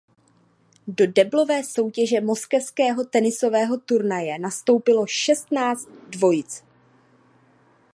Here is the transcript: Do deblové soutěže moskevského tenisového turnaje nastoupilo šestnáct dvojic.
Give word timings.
Do 0.87 1.07
deblové 1.07 1.63
soutěže 1.63 2.21
moskevského 2.21 3.03
tenisového 3.05 3.77
turnaje 3.79 4.39
nastoupilo 4.39 5.05
šestnáct 5.07 5.87
dvojic. 6.09 6.63